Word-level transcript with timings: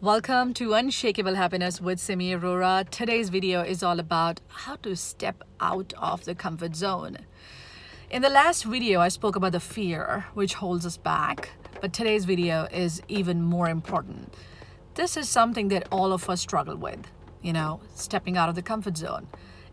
Welcome 0.00 0.54
to 0.54 0.74
Unshakable 0.74 1.34
Happiness 1.34 1.80
with 1.80 1.98
Simi 1.98 2.32
Aurora. 2.32 2.84
Today's 2.88 3.30
video 3.30 3.62
is 3.62 3.82
all 3.82 3.98
about 3.98 4.40
how 4.46 4.76
to 4.76 4.94
step 4.94 5.42
out 5.60 5.92
of 5.98 6.24
the 6.24 6.36
comfort 6.36 6.76
zone. 6.76 7.18
In 8.08 8.22
the 8.22 8.28
last 8.28 8.62
video, 8.62 9.00
I 9.00 9.08
spoke 9.08 9.34
about 9.34 9.50
the 9.50 9.58
fear 9.58 10.26
which 10.34 10.54
holds 10.54 10.86
us 10.86 10.96
back, 10.96 11.50
but 11.80 11.92
today's 11.92 12.26
video 12.26 12.68
is 12.72 13.02
even 13.08 13.42
more 13.42 13.68
important. 13.68 14.32
This 14.94 15.16
is 15.16 15.28
something 15.28 15.66
that 15.70 15.88
all 15.90 16.12
of 16.12 16.30
us 16.30 16.42
struggle 16.42 16.76
with, 16.76 17.10
you 17.42 17.52
know, 17.52 17.80
stepping 17.96 18.36
out 18.36 18.48
of 18.48 18.54
the 18.54 18.62
comfort 18.62 18.96
zone. 18.96 19.26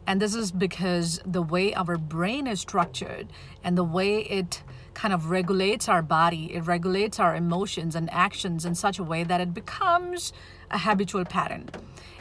And 0.07 0.21
this 0.21 0.35
is 0.35 0.51
because 0.51 1.19
the 1.25 1.41
way 1.41 1.73
our 1.73 1.97
brain 1.97 2.47
is 2.47 2.59
structured 2.59 3.27
and 3.63 3.77
the 3.77 3.83
way 3.83 4.19
it 4.21 4.61
kind 4.93 5.13
of 5.13 5.29
regulates 5.29 5.89
our 5.89 6.01
body, 6.01 6.53
it 6.53 6.61
regulates 6.61 7.19
our 7.19 7.35
emotions 7.35 7.95
and 7.95 8.09
actions 8.11 8.65
in 8.65 8.75
such 8.75 8.99
a 8.99 9.03
way 9.03 9.23
that 9.23 9.41
it 9.41 9.53
becomes 9.53 10.31
a 10.71 10.77
habitual 10.77 11.25
pattern. 11.25 11.69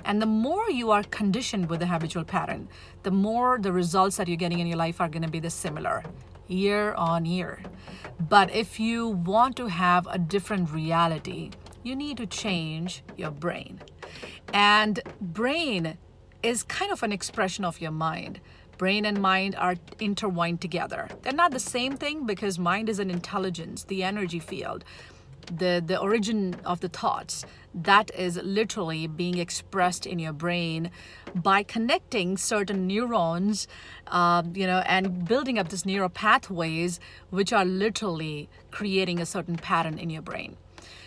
And 0.04 0.20
the 0.20 0.26
more 0.26 0.70
you 0.70 0.90
are 0.90 1.02
conditioned 1.02 1.68
with 1.68 1.80
the 1.80 1.86
habitual 1.86 2.24
pattern, 2.24 2.68
the 3.02 3.10
more 3.10 3.58
the 3.58 3.72
results 3.72 4.16
that 4.16 4.28
you're 4.28 4.36
getting 4.36 4.58
in 4.58 4.66
your 4.66 4.76
life 4.76 5.00
are 5.00 5.08
going 5.08 5.22
to 5.22 5.30
be 5.30 5.40
the 5.40 5.50
similar 5.50 6.02
year 6.46 6.94
on 6.94 7.24
year. 7.24 7.62
But 8.20 8.54
if 8.54 8.78
you 8.78 9.08
want 9.08 9.56
to 9.56 9.66
have 9.68 10.06
a 10.10 10.18
different 10.18 10.70
reality, 10.70 11.50
you 11.82 11.96
need 11.96 12.16
to 12.18 12.26
change 12.26 13.02
your 13.16 13.30
brain. 13.30 13.80
And 14.52 15.00
brain 15.20 15.98
is 16.44 16.62
kind 16.62 16.92
of 16.92 17.02
an 17.02 17.10
expression 17.10 17.64
of 17.64 17.80
your 17.80 17.90
mind. 17.90 18.38
Brain 18.76 19.06
and 19.06 19.20
mind 19.20 19.54
are 19.56 19.76
intertwined 19.98 20.60
together. 20.60 21.08
They're 21.22 21.32
not 21.32 21.52
the 21.52 21.58
same 21.58 21.96
thing 21.96 22.26
because 22.26 22.58
mind 22.58 22.88
is 22.88 22.98
an 22.98 23.10
intelligence, 23.10 23.84
the 23.84 24.02
energy 24.02 24.40
field, 24.40 24.84
the, 25.46 25.82
the 25.84 25.98
origin 25.98 26.56
of 26.64 26.80
the 26.80 26.88
thoughts. 26.88 27.46
That 27.74 28.10
is 28.14 28.36
literally 28.42 29.06
being 29.06 29.38
expressed 29.38 30.06
in 30.06 30.18
your 30.18 30.34
brain 30.34 30.90
by 31.34 31.62
connecting 31.62 32.36
certain 32.36 32.86
neurons, 32.86 33.66
uh, 34.08 34.42
you 34.52 34.66
know, 34.66 34.82
and 34.86 35.26
building 35.26 35.58
up 35.58 35.70
these 35.70 35.86
neural 35.86 36.10
pathways, 36.10 37.00
which 37.30 37.52
are 37.52 37.64
literally 37.64 38.50
creating 38.70 39.18
a 39.18 39.26
certain 39.26 39.56
pattern 39.56 39.98
in 39.98 40.10
your 40.10 40.22
brain. 40.22 40.56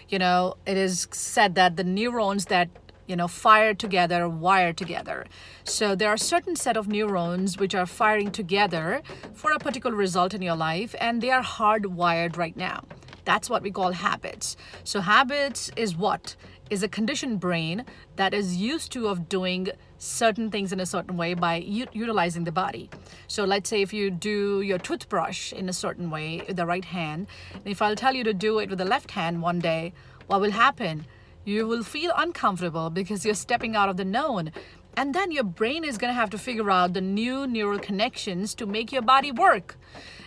You 0.09 0.19
know, 0.19 0.55
it 0.65 0.77
is 0.77 1.07
said 1.11 1.55
that 1.55 1.75
the 1.75 1.83
neurons 1.83 2.45
that 2.45 2.69
you 3.07 3.15
know 3.15 3.27
fire 3.27 3.73
together 3.73 4.27
wire 4.29 4.73
together. 4.73 5.25
So 5.63 5.95
there 5.95 6.09
are 6.09 6.17
certain 6.17 6.55
set 6.55 6.77
of 6.77 6.87
neurons 6.87 7.57
which 7.57 7.73
are 7.73 7.85
firing 7.85 8.31
together 8.31 9.01
for 9.33 9.51
a 9.51 9.59
particular 9.59 9.95
result 9.95 10.33
in 10.33 10.41
your 10.41 10.55
life 10.55 10.93
and 10.99 11.21
they 11.21 11.31
are 11.31 11.43
hardwired 11.43 12.37
right 12.37 12.55
now. 12.55 12.83
That's 13.25 13.49
what 13.49 13.61
we 13.61 13.71
call 13.71 13.91
habits. 13.91 14.55
So 14.83 15.01
habits 15.01 15.71
is 15.75 15.95
what? 15.97 16.35
Is 16.69 16.83
a 16.83 16.87
conditioned 16.87 17.39
brain 17.39 17.85
that 18.17 18.33
is 18.33 18.57
used 18.57 18.91
to 18.91 19.07
of 19.07 19.29
doing 19.29 19.69
certain 19.97 20.51
things 20.51 20.71
in 20.71 20.79
a 20.79 20.85
certain 20.85 21.17
way 21.17 21.33
by 21.33 21.55
u- 21.55 21.87
utilizing 21.91 22.43
the 22.43 22.51
body. 22.51 22.89
So 23.27 23.45
let's 23.45 23.69
say 23.69 23.81
if 23.81 23.93
you 23.93 24.11
do 24.11 24.61
your 24.61 24.77
toothbrush 24.77 25.53
in 25.53 25.69
a 25.69 25.73
certain 25.73 26.09
way 26.09 26.43
with 26.47 26.55
the 26.57 26.65
right 26.65 26.85
hand 26.85 27.27
and 27.53 27.67
if 27.67 27.81
i'll 27.81 27.95
tell 27.95 28.13
you 28.13 28.23
to 28.23 28.33
do 28.33 28.59
it 28.59 28.69
with 28.69 28.79
the 28.79 28.85
left 28.85 29.11
hand 29.11 29.41
one 29.41 29.59
day 29.59 29.93
what 30.27 30.41
will 30.41 30.51
happen 30.51 31.05
you 31.47 31.65
will 31.65 31.81
feel 31.81 32.11
uncomfortable 32.17 32.89
because 32.89 33.23
you're 33.23 33.33
stepping 33.33 33.73
out 33.73 33.87
of 33.87 33.95
the 33.95 34.03
known. 34.03 34.51
And 34.97 35.15
then 35.15 35.31
your 35.31 35.45
brain 35.45 35.85
is 35.85 35.97
going 35.97 36.09
to 36.09 36.19
have 36.19 36.29
to 36.31 36.37
figure 36.37 36.69
out 36.69 36.93
the 36.93 36.99
new 36.99 37.47
neural 37.47 37.79
connections 37.79 38.53
to 38.55 38.65
make 38.65 38.91
your 38.91 39.01
body 39.01 39.31
work. 39.31 39.77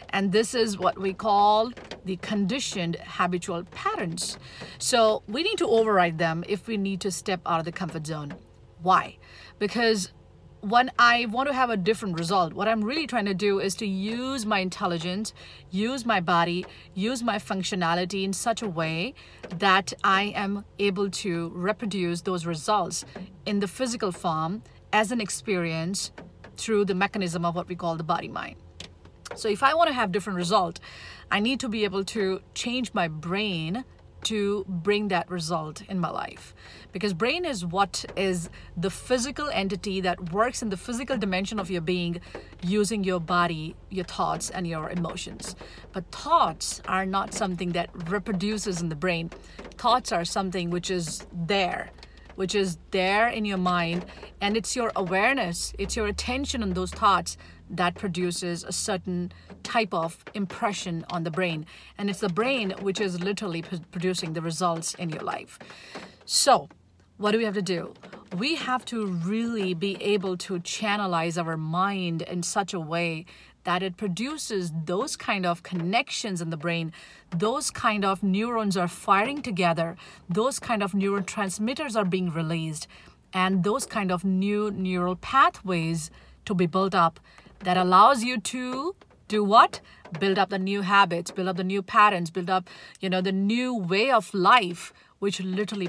And 0.08 0.32
this 0.32 0.54
is 0.54 0.78
what 0.78 0.98
we 0.98 1.12
call 1.12 1.72
the 2.06 2.16
conditioned 2.16 2.96
habitual 3.04 3.64
patterns. 3.64 4.38
So 4.78 5.22
we 5.28 5.42
need 5.42 5.58
to 5.58 5.68
override 5.68 6.16
them 6.16 6.42
if 6.48 6.66
we 6.66 6.78
need 6.78 7.02
to 7.02 7.10
step 7.10 7.40
out 7.44 7.58
of 7.58 7.66
the 7.66 7.72
comfort 7.72 8.06
zone. 8.06 8.34
Why? 8.80 9.18
Because 9.58 10.12
when 10.60 10.90
I 10.98 11.26
want 11.26 11.48
to 11.48 11.54
have 11.54 11.70
a 11.70 11.76
different 11.76 12.18
result, 12.18 12.52
what 12.52 12.68
I'm 12.68 12.84
really 12.84 13.06
trying 13.06 13.24
to 13.26 13.34
do 13.34 13.60
is 13.60 13.74
to 13.76 13.86
use 13.86 14.44
my 14.44 14.58
intelligence, 14.58 15.32
use 15.70 16.04
my 16.04 16.20
body, 16.20 16.66
use 16.94 17.22
my 17.22 17.36
functionality 17.36 18.24
in 18.24 18.32
such 18.32 18.60
a 18.60 18.68
way 18.68 19.14
that 19.58 19.92
I 20.04 20.32
am 20.36 20.64
able 20.78 21.10
to 21.10 21.50
reproduce 21.54 22.22
those 22.22 22.44
results 22.44 23.04
in 23.46 23.60
the 23.60 23.68
physical 23.68 24.12
form 24.12 24.62
as 24.92 25.12
an 25.12 25.20
experience 25.20 26.12
through 26.56 26.84
the 26.84 26.94
mechanism 26.94 27.44
of 27.44 27.54
what 27.54 27.68
we 27.68 27.74
call 27.74 27.96
the 27.96 28.04
body 28.04 28.28
mind. 28.28 28.56
So 29.36 29.48
if 29.48 29.62
I 29.62 29.74
want 29.74 29.88
to 29.88 29.94
have 29.94 30.12
different 30.12 30.36
result, 30.36 30.80
I 31.30 31.40
need 31.40 31.60
to 31.60 31.68
be 31.68 31.84
able 31.84 32.04
to 32.06 32.40
change 32.54 32.92
my 32.92 33.08
brain 33.08 33.84
to 34.24 34.64
bring 34.68 35.08
that 35.08 35.30
result 35.30 35.82
in 35.88 35.98
my 35.98 36.10
life. 36.10 36.54
Because 36.92 37.12
brain 37.14 37.44
is 37.44 37.64
what 37.64 38.04
is 38.16 38.50
the 38.76 38.90
physical 38.90 39.48
entity 39.48 40.00
that 40.00 40.32
works 40.32 40.62
in 40.62 40.70
the 40.70 40.76
physical 40.76 41.16
dimension 41.16 41.58
of 41.58 41.70
your 41.70 41.80
being 41.80 42.20
using 42.62 43.04
your 43.04 43.20
body 43.20 43.74
your 43.88 44.04
thoughts 44.04 44.50
and 44.50 44.66
your 44.66 44.90
emotions. 44.90 45.56
But 45.92 46.10
thoughts 46.10 46.80
are 46.86 47.06
not 47.06 47.34
something 47.34 47.72
that 47.72 47.90
reproduces 48.08 48.80
in 48.80 48.88
the 48.88 48.96
brain. 48.96 49.30
Thoughts 49.76 50.12
are 50.12 50.24
something 50.24 50.70
which 50.70 50.90
is 50.90 51.26
there 51.32 51.90
which 52.36 52.54
is 52.54 52.78
there 52.90 53.28
in 53.28 53.44
your 53.44 53.58
mind 53.58 54.02
and 54.40 54.56
it's 54.56 54.74
your 54.74 54.90
awareness 54.96 55.74
it's 55.78 55.94
your 55.94 56.06
attention 56.06 56.62
on 56.62 56.70
those 56.70 56.90
thoughts 56.90 57.36
that 57.70 57.94
produces 57.94 58.64
a 58.64 58.72
certain 58.72 59.32
type 59.62 59.94
of 59.94 60.24
impression 60.34 61.04
on 61.10 61.24
the 61.24 61.30
brain. 61.30 61.64
And 61.96 62.10
it's 62.10 62.20
the 62.20 62.28
brain 62.28 62.74
which 62.80 63.00
is 63.00 63.20
literally 63.20 63.62
p- 63.62 63.80
producing 63.92 64.32
the 64.32 64.42
results 64.42 64.94
in 64.94 65.10
your 65.10 65.22
life. 65.22 65.58
So, 66.24 66.68
what 67.16 67.32
do 67.32 67.38
we 67.38 67.44
have 67.44 67.54
to 67.54 67.62
do? 67.62 67.94
We 68.36 68.56
have 68.56 68.84
to 68.86 69.06
really 69.06 69.74
be 69.74 69.96
able 70.02 70.36
to 70.38 70.58
channelize 70.60 71.42
our 71.42 71.56
mind 71.56 72.22
in 72.22 72.42
such 72.42 72.72
a 72.72 72.80
way 72.80 73.26
that 73.64 73.82
it 73.82 73.96
produces 73.96 74.72
those 74.86 75.16
kind 75.16 75.44
of 75.44 75.62
connections 75.62 76.40
in 76.40 76.50
the 76.50 76.56
brain 76.56 76.92
those 77.36 77.70
kind 77.70 78.04
of 78.04 78.22
neurons 78.22 78.76
are 78.76 78.88
firing 78.88 79.42
together 79.42 79.96
those 80.28 80.58
kind 80.58 80.82
of 80.82 80.92
neurotransmitters 80.92 81.96
are 81.96 82.04
being 82.04 82.30
released 82.30 82.86
and 83.32 83.62
those 83.62 83.86
kind 83.86 84.10
of 84.10 84.24
new 84.24 84.70
neural 84.70 85.16
pathways 85.16 86.10
to 86.44 86.54
be 86.54 86.66
built 86.66 86.94
up 86.94 87.20
that 87.64 87.76
allows 87.76 88.24
you 88.24 88.40
to 88.40 88.94
do 89.28 89.44
what? 89.44 89.80
Build 90.18 90.38
up 90.38 90.50
the 90.50 90.58
new 90.58 90.82
habits 90.82 91.30
build 91.30 91.46
up 91.46 91.56
the 91.56 91.62
new 91.62 91.82
patterns 91.82 92.32
build 92.32 92.50
up 92.50 92.68
you 92.98 93.08
know 93.08 93.20
the 93.20 93.30
new 93.30 93.76
way 93.76 94.10
of 94.10 94.34
life 94.34 94.92
which 95.20 95.40
literally 95.40 95.88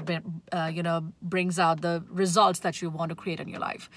uh, 0.52 0.70
you 0.72 0.82
know 0.82 1.12
brings 1.20 1.58
out 1.58 1.80
the 1.80 2.04
results 2.08 2.60
that 2.60 2.80
you 2.80 2.88
want 2.88 3.08
to 3.08 3.16
create 3.16 3.40
in 3.40 3.48
your 3.48 3.58
life. 3.58 3.90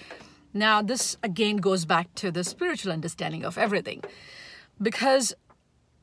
Now 0.53 0.81
this 0.81 1.17
again 1.21 1.57
goes 1.57 1.85
back 1.85 2.13
to 2.15 2.31
the 2.31 2.43
spiritual 2.43 2.91
understanding 2.91 3.45
of 3.45 3.57
everything. 3.57 4.03
Because 4.81 5.35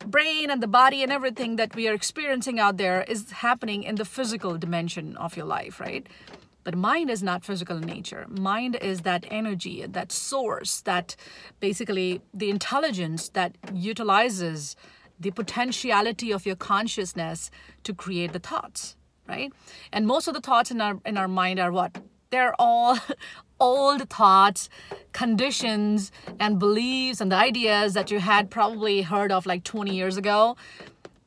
brain 0.07 0.51
and 0.51 0.63
the 0.63 0.69
body 0.69 1.03
and 1.03 1.11
everything 1.11 1.57
that 1.57 1.75
we 1.75 1.89
are 1.89 1.95
experiencing 1.95 2.61
out 2.61 2.77
there 2.77 3.03
is 3.03 3.31
happening 3.31 3.83
in 3.83 3.97
the 3.97 4.05
physical 4.05 4.59
dimension 4.59 5.17
of 5.17 5.37
your 5.37 5.47
life 5.47 5.79
right 5.79 6.09
but 6.65 6.77
mind 6.77 7.11
is 7.11 7.23
not 7.23 7.45
physical 7.45 7.77
in 7.77 7.85
nature. 7.85 8.27
Mind 8.29 8.77
is 8.81 9.01
that 9.01 9.25
energy, 9.31 9.85
that 9.87 10.13
source, 10.13 10.81
that 10.83 11.17
basically 11.61 12.21
the 12.33 12.51
intelligence 12.51 13.29
that 13.31 13.57
utilizes 13.73 14.77
the 15.19 15.31
potentiality 15.31 16.33
of 16.33 16.47
your 16.47 16.57
consciousness 16.57 17.51
to 17.85 17.95
create 17.95 18.33
the 18.33 18.39
thoughts, 18.39 18.97
right? 19.29 19.53
And 19.93 20.07
most 20.07 20.27
of 20.29 20.35
the 20.35 20.41
thoughts 20.41 20.71
in 20.71 20.81
our 20.81 21.01
in 21.05 21.17
our 21.17 21.29
mind 21.29 21.59
are 21.61 21.73
what? 21.73 21.99
They're 22.31 22.55
all 22.59 22.99
old 23.61 24.09
thoughts, 24.11 24.69
conditions, 25.13 26.11
and 26.41 26.59
beliefs 26.59 27.21
and 27.21 27.31
the 27.31 27.37
ideas 27.37 27.95
that 27.95 28.11
you 28.11 28.19
had 28.19 28.51
probably 28.51 29.03
heard 29.03 29.31
of 29.31 29.47
like 29.47 29.63
20 29.65 29.95
years 29.95 30.17
ago. 30.17 30.57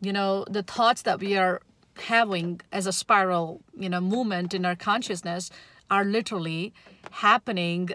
You 0.02 0.12
know, 0.12 0.46
the 0.50 0.64
thoughts 0.64 1.04
that 1.04 1.20
we 1.20 1.38
are 1.38 1.62
having 1.98 2.62
as 2.72 2.88
a 2.88 2.94
spiral, 2.94 3.62
you 3.78 3.90
know, 3.90 4.02
movement 4.02 4.54
in 4.54 4.66
our 4.66 4.76
consciousness 4.76 5.50
are 5.90 6.04
literally 6.04 6.74
happening 7.12 7.90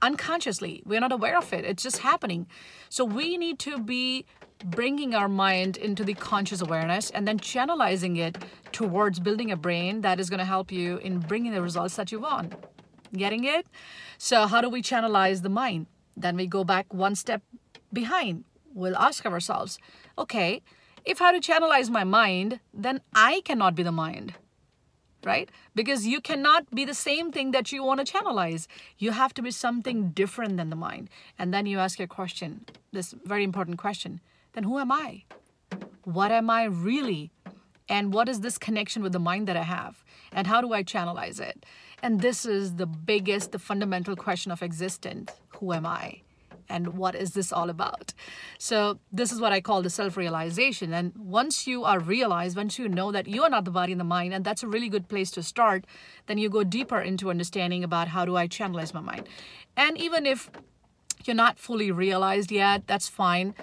unconsciously. 0.00 0.82
We're 0.84 1.00
not 1.00 1.12
aware 1.12 1.38
of 1.38 1.52
it. 1.52 1.64
It's 1.64 1.82
just 1.82 1.98
happening. 1.98 2.46
So 2.88 3.04
we 3.04 3.36
need 3.36 3.58
to 3.60 3.78
be 3.78 4.26
bringing 4.64 5.14
our 5.14 5.28
mind 5.28 5.76
into 5.76 6.04
the 6.04 6.14
conscious 6.14 6.60
awareness 6.60 7.10
and 7.10 7.26
then 7.26 7.38
channelizing 7.38 8.18
it 8.18 8.38
towards 8.72 9.20
building 9.20 9.50
a 9.50 9.56
brain 9.56 10.02
that 10.02 10.20
is 10.20 10.30
going 10.30 10.38
to 10.38 10.44
help 10.44 10.70
you 10.70 10.98
in 10.98 11.18
bringing 11.18 11.52
the 11.52 11.62
results 11.62 11.96
that 11.96 12.12
you 12.12 12.20
want. 12.20 12.54
Getting 13.14 13.44
it? 13.44 13.66
So, 14.18 14.46
how 14.46 14.60
do 14.60 14.70
we 14.70 14.82
channelize 14.82 15.42
the 15.42 15.48
mind? 15.48 15.86
Then 16.16 16.36
we 16.36 16.46
go 16.46 16.64
back 16.64 16.92
one 16.94 17.14
step 17.14 17.42
behind. 17.92 18.44
We'll 18.74 18.96
ask 18.96 19.26
ourselves, 19.26 19.78
okay, 20.16 20.62
if 21.04 21.20
I 21.20 21.32
have 21.32 21.40
to 21.40 21.52
channelize 21.52 21.90
my 21.90 22.04
mind, 22.04 22.60
then 22.72 23.00
I 23.14 23.42
cannot 23.44 23.74
be 23.74 23.82
the 23.82 23.92
mind, 23.92 24.34
right? 25.24 25.48
Because 25.74 26.06
you 26.06 26.20
cannot 26.20 26.70
be 26.74 26.84
the 26.84 26.94
same 26.94 27.32
thing 27.32 27.50
that 27.50 27.72
you 27.72 27.82
want 27.82 28.04
to 28.04 28.12
channelize. 28.12 28.66
You 28.98 29.12
have 29.12 29.34
to 29.34 29.42
be 29.42 29.50
something 29.50 30.10
different 30.10 30.56
than 30.56 30.70
the 30.70 30.76
mind. 30.76 31.10
And 31.38 31.52
then 31.52 31.66
you 31.66 31.78
ask 31.78 31.98
your 31.98 32.08
question, 32.08 32.66
this 32.92 33.14
very 33.24 33.44
important 33.44 33.78
question 33.78 34.20
then 34.54 34.64
who 34.64 34.78
am 34.78 34.92
I? 34.92 35.24
What 36.04 36.30
am 36.30 36.50
I 36.50 36.64
really? 36.64 37.30
And 37.88 38.12
what 38.12 38.28
is 38.28 38.40
this 38.40 38.58
connection 38.58 39.02
with 39.02 39.12
the 39.12 39.18
mind 39.18 39.48
that 39.48 39.56
I 39.56 39.62
have? 39.62 40.04
And 40.30 40.46
how 40.46 40.60
do 40.60 40.72
I 40.72 40.82
channelize 40.82 41.40
it? 41.40 41.64
And 42.02 42.20
this 42.20 42.44
is 42.44 42.76
the 42.76 42.86
biggest, 42.86 43.52
the 43.52 43.58
fundamental 43.58 44.16
question 44.16 44.52
of 44.52 44.62
existence 44.62 45.32
who 45.58 45.72
am 45.72 45.86
I? 45.86 46.22
And 46.68 46.94
what 46.94 47.14
is 47.14 47.32
this 47.32 47.52
all 47.52 47.70
about? 47.70 48.14
So, 48.58 48.98
this 49.12 49.32
is 49.32 49.40
what 49.40 49.52
I 49.52 49.60
call 49.60 49.82
the 49.82 49.90
self 49.90 50.16
realization. 50.16 50.92
And 50.92 51.12
once 51.16 51.66
you 51.66 51.84
are 51.84 51.98
realized, 51.98 52.56
once 52.56 52.78
you 52.78 52.88
know 52.88 53.12
that 53.12 53.26
you 53.26 53.42
are 53.42 53.50
not 53.50 53.64
the 53.64 53.70
body 53.70 53.92
and 53.92 54.00
the 54.00 54.04
mind, 54.04 54.34
and 54.34 54.44
that's 54.44 54.62
a 54.62 54.68
really 54.68 54.88
good 54.88 55.08
place 55.08 55.30
to 55.32 55.42
start, 55.42 55.84
then 56.26 56.38
you 56.38 56.48
go 56.48 56.64
deeper 56.64 57.00
into 57.00 57.30
understanding 57.30 57.84
about 57.84 58.08
how 58.08 58.24
do 58.24 58.36
I 58.36 58.48
channelize 58.48 58.94
my 58.94 59.00
mind. 59.00 59.28
And 59.76 59.98
even 59.98 60.26
if 60.26 60.50
you're 61.24 61.36
not 61.36 61.58
fully 61.58 61.90
realized 61.90 62.50
yet, 62.50 62.86
that's 62.86 63.08
fine 63.08 63.54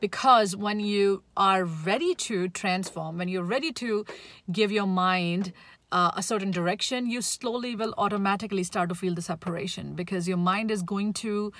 because 0.00 0.56
when 0.56 0.80
you 0.80 1.22
are 1.36 1.64
ready 1.64 2.14
to 2.14 2.48
transform, 2.48 3.18
when 3.18 3.28
you're 3.28 3.44
ready 3.44 3.72
to 3.72 4.04
give 4.50 4.72
your 4.72 4.86
mind 4.86 5.52
uh, 5.92 6.10
a 6.16 6.22
certain 6.22 6.50
direction, 6.50 7.08
you 7.08 7.22
slowly 7.22 7.74
will 7.74 7.94
automatically 7.98 8.64
start 8.64 8.88
to 8.88 8.94
feel 8.94 9.14
the 9.14 9.22
separation 9.22 9.94
because 9.94 10.28
your 10.28 10.36
mind 10.36 10.70
is 10.70 10.82
going 10.82 11.12
to, 11.12 11.52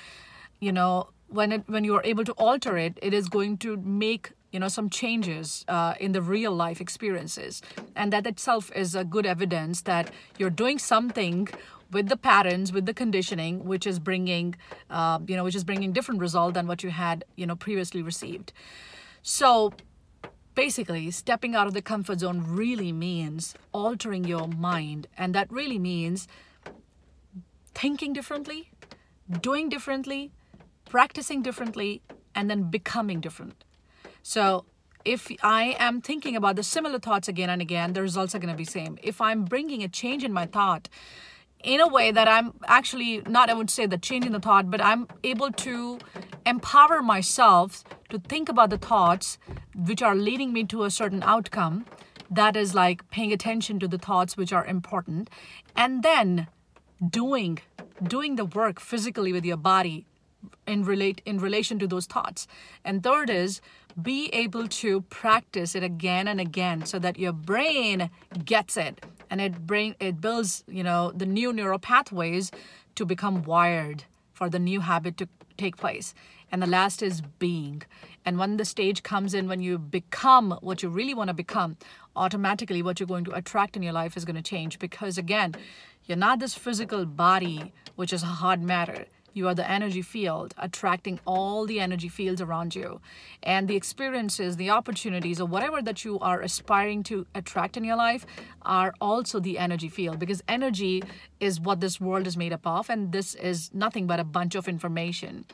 you 0.60 0.72
know, 0.72 1.08
when 1.28 1.52
it 1.52 1.62
when 1.66 1.84
you 1.84 1.94
are 1.96 2.02
able 2.04 2.24
to 2.24 2.32
alter 2.32 2.76
it, 2.76 2.98
it 3.02 3.14
is 3.14 3.28
going 3.28 3.58
to 3.58 3.76
make 3.78 4.32
you 4.52 4.60
know 4.60 4.68
some 4.68 4.90
changes 4.90 5.64
uh, 5.68 5.94
in 6.00 6.12
the 6.12 6.22
real 6.22 6.52
life 6.52 6.80
experiences, 6.80 7.62
and 7.96 8.12
that 8.12 8.26
itself 8.26 8.70
is 8.74 8.94
a 8.94 9.04
good 9.04 9.26
evidence 9.26 9.82
that 9.82 10.10
you're 10.38 10.50
doing 10.50 10.78
something 10.78 11.48
with 11.90 12.08
the 12.08 12.16
patterns 12.16 12.72
with 12.72 12.86
the 12.86 12.94
conditioning 12.94 13.64
which 13.64 13.84
is 13.84 13.98
bringing 13.98 14.54
uh, 14.90 15.18
you 15.26 15.36
know 15.36 15.44
which 15.44 15.56
is 15.56 15.64
bringing 15.64 15.92
different 15.92 16.20
result 16.20 16.54
than 16.54 16.66
what 16.66 16.82
you 16.84 16.90
had 16.90 17.24
you 17.36 17.46
know 17.46 17.56
previously 17.56 18.02
received. 18.02 18.52
So 19.22 19.72
basically 20.54 21.10
stepping 21.10 21.54
out 21.54 21.66
of 21.66 21.74
the 21.74 21.82
comfort 21.82 22.20
zone 22.20 22.44
really 22.46 22.92
means 22.92 23.54
altering 23.72 24.24
your 24.24 24.48
mind. 24.48 25.06
And 25.16 25.34
that 25.34 25.50
really 25.50 25.78
means 25.78 26.28
thinking 27.74 28.12
differently 28.12 28.70
doing 29.40 29.68
differently 29.68 30.32
practicing 30.90 31.42
differently 31.42 32.02
and 32.34 32.50
then 32.50 32.70
becoming 32.78 33.20
different 33.20 33.64
so 34.22 34.64
if 35.04 35.30
I 35.42 35.76
am 35.78 36.00
thinking 36.00 36.36
about 36.36 36.56
the 36.56 36.62
similar 36.62 36.98
thoughts 36.98 37.28
again 37.28 37.48
and 37.48 37.62
again, 37.62 37.94
the 37.94 38.02
results 38.02 38.34
are 38.34 38.38
going 38.38 38.52
to 38.52 38.56
be 38.56 38.64
same. 38.64 38.98
If 39.02 39.20
I'm 39.20 39.44
bringing 39.44 39.82
a 39.82 39.88
change 39.88 40.24
in 40.24 40.32
my 40.32 40.46
thought, 40.46 40.88
in 41.62 41.80
a 41.80 41.88
way 41.88 42.10
that 42.10 42.28
I'm 42.28 42.54
actually 42.66 43.22
not, 43.26 43.50
I 43.50 43.54
would 43.54 43.70
say, 43.70 43.86
the 43.86 43.98
changing 43.98 44.32
the 44.32 44.40
thought, 44.40 44.70
but 44.70 44.82
I'm 44.82 45.06
able 45.24 45.50
to 45.52 45.98
empower 46.46 47.02
myself 47.02 47.84
to 48.08 48.18
think 48.18 48.48
about 48.48 48.70
the 48.70 48.78
thoughts 48.78 49.38
which 49.74 50.02
are 50.02 50.14
leading 50.14 50.52
me 50.52 50.64
to 50.64 50.84
a 50.84 50.90
certain 50.90 51.22
outcome. 51.22 51.86
That 52.30 52.56
is 52.56 52.74
like 52.74 53.10
paying 53.10 53.32
attention 53.32 53.78
to 53.80 53.88
the 53.88 53.98
thoughts 53.98 54.36
which 54.36 54.52
are 54.52 54.64
important, 54.64 55.28
and 55.76 56.02
then 56.02 56.46
doing 57.06 57.58
doing 58.02 58.36
the 58.36 58.44
work 58.44 58.80
physically 58.80 59.32
with 59.32 59.44
your 59.44 59.56
body 59.56 60.06
in 60.70 60.84
relate 60.84 61.20
in 61.26 61.38
relation 61.38 61.78
to 61.80 61.86
those 61.86 62.06
thoughts. 62.06 62.46
And 62.84 63.02
third 63.02 63.28
is 63.28 63.60
be 64.00 64.28
able 64.32 64.68
to 64.68 65.00
practice 65.02 65.74
it 65.74 65.82
again 65.82 66.28
and 66.28 66.40
again 66.40 66.86
so 66.86 66.98
that 67.00 67.18
your 67.18 67.32
brain 67.32 68.08
gets 68.44 68.76
it. 68.76 69.04
And 69.28 69.40
it 69.40 69.66
bring 69.66 69.96
it 70.00 70.20
builds 70.20 70.64
you 70.68 70.84
know 70.84 71.12
the 71.22 71.26
new 71.26 71.52
neural 71.52 71.78
pathways 71.78 72.50
to 72.94 73.04
become 73.04 73.42
wired 73.42 74.04
for 74.32 74.48
the 74.48 74.58
new 74.58 74.80
habit 74.80 75.16
to 75.18 75.28
take 75.56 75.76
place. 75.76 76.14
And 76.52 76.62
the 76.62 76.66
last 76.66 77.02
is 77.02 77.20
being. 77.38 77.82
And 78.24 78.38
when 78.38 78.56
the 78.56 78.64
stage 78.64 79.02
comes 79.02 79.34
in 79.34 79.48
when 79.48 79.60
you 79.60 79.78
become 79.78 80.58
what 80.60 80.82
you 80.82 80.88
really 80.88 81.14
want 81.14 81.28
to 81.28 81.34
become 81.34 81.76
automatically 82.16 82.82
what 82.82 82.98
you're 82.98 83.06
going 83.14 83.24
to 83.24 83.36
attract 83.40 83.76
in 83.76 83.82
your 83.82 83.92
life 83.92 84.16
is 84.16 84.24
going 84.24 84.36
to 84.36 84.42
change 84.42 84.78
because 84.78 85.16
again 85.16 85.54
you're 86.06 86.18
not 86.18 86.40
this 86.40 86.54
physical 86.54 87.06
body 87.06 87.72
which 87.94 88.12
is 88.12 88.22
a 88.24 88.34
hard 88.42 88.60
matter 88.60 89.06
you 89.32 89.48
are 89.48 89.54
the 89.54 89.68
energy 89.68 90.02
field, 90.02 90.54
attracting 90.58 91.20
all 91.26 91.66
the 91.66 91.80
energy 91.80 92.08
fields 92.08 92.40
around 92.40 92.74
you. 92.74 93.00
And 93.42 93.68
the 93.68 93.76
experiences, 93.76 94.56
the 94.56 94.70
opportunities, 94.70 95.40
or 95.40 95.46
whatever 95.46 95.82
that 95.82 96.04
you 96.04 96.18
are 96.20 96.40
aspiring 96.40 97.02
to 97.04 97.26
attract 97.34 97.76
in 97.76 97.84
your 97.84 97.96
life 97.96 98.26
are 98.62 98.94
also 99.00 99.40
the 99.40 99.58
energy 99.58 99.88
field 99.88 100.18
because 100.18 100.42
energy 100.48 101.02
is 101.38 101.60
what 101.60 101.80
this 101.80 102.00
world 102.00 102.26
is 102.26 102.36
made 102.36 102.52
up 102.52 102.66
of. 102.66 102.90
And 102.90 103.12
this 103.12 103.34
is 103.34 103.70
nothing 103.72 104.06
but 104.06 104.20
a 104.20 104.24
bunch 104.24 104.54
of 104.54 104.68
information. 104.68 105.44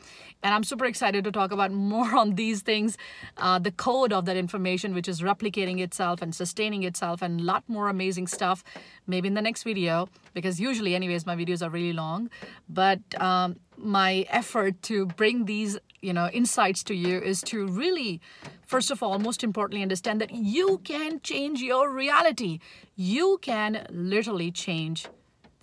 And 0.43 0.55
I'm 0.55 0.65
super 0.65 0.85
excited 0.85 1.25
to 1.25 1.33
talk 1.33 1.53
about 1.53 1.73
more 1.73 2.15
on 2.23 2.35
these 2.35 2.63
things 2.63 2.97
uh, 3.37 3.59
the 3.59 3.71
code 3.71 4.13
of 4.13 4.25
that 4.27 4.37
information, 4.37 4.95
which 4.95 5.09
is 5.09 5.21
replicating 5.21 5.81
itself 5.81 6.23
and 6.23 6.35
sustaining 6.35 6.83
itself, 6.83 7.23
and 7.23 7.41
a 7.41 7.43
lot 7.45 7.65
more 7.69 7.89
amazing 7.89 8.27
stuff 8.27 8.65
maybe 9.07 9.29
in 9.29 9.35
the 9.35 9.43
next 9.43 9.63
video 9.63 10.09
because 10.35 10.61
usually, 10.61 10.95
anyways, 10.95 11.27
my 11.27 11.37
videos 11.37 11.65
are 11.65 11.71
really 11.71 11.93
long. 11.93 12.31
But 12.69 13.01
um, 13.21 13.57
my 13.77 14.27
effort 14.29 14.81
to 14.83 15.07
bring 15.07 15.45
these 15.45 15.79
you 16.01 16.13
know 16.13 16.29
insights 16.29 16.83
to 16.85 16.95
you 16.95 17.19
is 17.19 17.41
to 17.43 17.67
really 17.67 18.21
first 18.67 18.91
of 18.91 19.03
all 19.03 19.19
most 19.19 19.43
importantly 19.43 19.83
understand 19.83 20.21
that 20.21 20.33
you 20.33 20.79
can 20.79 21.21
change 21.21 21.61
your 21.61 21.91
reality. 21.91 22.61
You 22.97 23.39
can 23.43 23.87
literally 23.91 24.51
change 24.51 25.07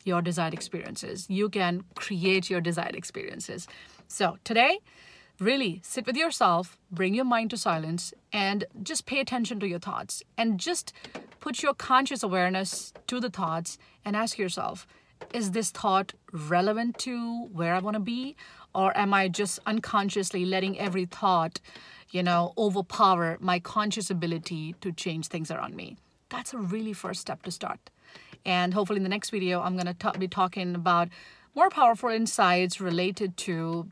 your 0.05 0.21
desired 0.21 0.53
experiences. 0.53 1.29
You 1.29 1.49
can 1.49 1.83
create 1.95 2.49
your 2.49 2.61
desired 2.61 2.95
experiences. 2.95 3.67
So 4.07 4.37
today 4.43 4.79
really 5.39 5.81
sit 5.83 6.05
with 6.05 6.15
yourself 6.15 6.77
bring 6.91 7.15
your 7.15 7.25
mind 7.25 7.49
to 7.49 7.57
silence 7.57 8.13
and 8.31 8.65
just 8.83 9.05
pay 9.05 9.19
attention 9.19 9.59
to 9.59 9.67
your 9.67 9.79
thoughts. 9.79 10.23
And 10.37 10.59
just 10.59 10.93
put 11.39 11.61
your 11.61 11.73
conscious 11.73 12.23
awareness 12.23 12.93
to 13.07 13.19
the 13.19 13.29
thoughts 13.29 13.77
and 14.05 14.15
ask 14.15 14.37
yourself 14.37 14.87
is 15.33 15.51
this 15.51 15.71
thought 15.71 16.13
relevant 16.31 16.97
to 16.99 17.45
where 17.51 17.75
I 17.75 17.79
want 17.79 17.95
to 17.95 17.99
be? 17.99 18.35
Or 18.75 18.95
am 18.97 19.13
I 19.13 19.27
just 19.27 19.59
unconsciously 19.65 20.45
letting 20.45 20.79
every 20.79 21.05
thought, 21.05 21.59
you 22.09 22.23
know, 22.23 22.53
overpower 22.57 23.37
my 23.39 23.59
conscious 23.59 24.09
ability 24.09 24.75
to 24.81 24.91
change 24.91 25.27
things 25.27 25.51
around 25.51 25.75
me? 25.75 25.97
That's 26.29 26.53
a 26.53 26.57
really 26.57 26.93
first 26.93 27.21
step 27.21 27.43
to 27.43 27.51
start. 27.51 27.91
And 28.45 28.73
hopefully, 28.73 28.97
in 28.97 29.03
the 29.03 29.09
next 29.09 29.29
video, 29.29 29.61
I'm 29.61 29.77
going 29.77 29.93
to 29.93 30.19
be 30.19 30.27
talking 30.27 30.75
about 30.75 31.09
more 31.55 31.69
powerful 31.69 32.09
insights 32.09 32.81
related 32.81 33.37
to, 33.37 33.89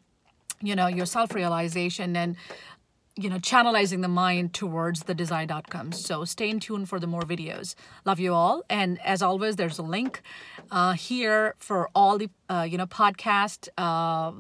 you 0.61 0.75
know, 0.75 0.87
your 0.87 1.05
self 1.05 1.33
realization 1.33 2.15
and 2.15 2.35
you 3.17 3.29
know, 3.29 3.37
channelizing 3.37 4.01
the 4.01 4.07
mind 4.07 4.53
towards 4.53 5.03
the 5.03 5.13
desired 5.13 5.51
outcomes. 5.51 6.03
So 6.03 6.23
stay 6.23 6.49
in 6.49 6.59
tune 6.61 6.85
for 6.85 6.99
the 6.99 7.07
more 7.07 7.23
videos. 7.23 7.75
Love 8.05 8.19
you 8.19 8.33
all. 8.33 8.63
And 8.69 8.99
as 9.01 9.21
always, 9.21 9.57
there's 9.57 9.79
a 9.79 9.83
link 9.83 10.21
uh, 10.71 10.93
here 10.93 11.55
for 11.57 11.89
all 11.93 12.17
the, 12.17 12.29
uh, 12.49 12.65
you 12.69 12.77
know, 12.77 12.85
podcast, 12.85 13.67
uh, 13.77 14.31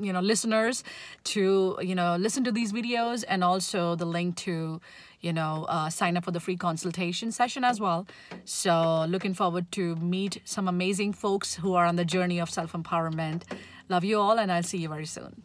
you 0.00 0.12
know, 0.12 0.20
listeners 0.20 0.82
to, 1.24 1.78
you 1.82 1.94
know, 1.94 2.16
listen 2.16 2.44
to 2.44 2.52
these 2.52 2.72
videos 2.72 3.24
and 3.28 3.44
also 3.44 3.94
the 3.94 4.06
link 4.06 4.36
to, 4.36 4.80
you 5.20 5.32
know, 5.32 5.66
uh, 5.68 5.90
sign 5.90 6.16
up 6.16 6.24
for 6.24 6.30
the 6.30 6.40
free 6.40 6.56
consultation 6.56 7.30
session 7.30 7.62
as 7.62 7.78
well. 7.78 8.06
So 8.46 9.04
looking 9.06 9.34
forward 9.34 9.70
to 9.72 9.96
meet 9.96 10.40
some 10.44 10.66
amazing 10.66 11.12
folks 11.12 11.56
who 11.56 11.74
are 11.74 11.84
on 11.84 11.96
the 11.96 12.06
journey 12.06 12.38
of 12.38 12.48
self-empowerment. 12.48 13.42
Love 13.90 14.04
you 14.04 14.18
all 14.18 14.38
and 14.38 14.50
I'll 14.50 14.62
see 14.62 14.78
you 14.78 14.88
very 14.88 15.06
soon. 15.06 15.42